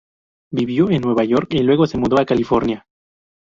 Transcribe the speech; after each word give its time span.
Vivió 0.51 0.89
en 0.89 1.03
Nueva 1.03 1.23
York 1.25 1.53
y 1.53 1.59
luego 1.61 1.85
se 1.85 1.99
mudó 1.99 2.19
a 2.19 2.25
California. 2.25 2.87